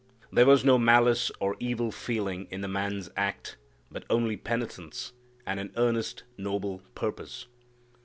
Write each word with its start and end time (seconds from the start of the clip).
There 0.31 0.47
was 0.47 0.65
no 0.65 0.79
malice 0.79 1.29
or 1.39 1.55
evil 1.59 1.91
feeling 1.91 2.47
in 2.49 2.61
the 2.61 2.67
man's 2.67 3.11
act, 3.15 3.57
but 3.91 4.03
only 4.09 4.35
penitence, 4.35 5.13
and 5.45 5.59
an 5.59 5.71
earnest, 5.77 6.23
noble 6.39 6.79
purpose. 6.95 7.45